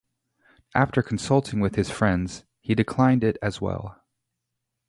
[0.73, 4.01] After consulting with his friends, he declined it as well.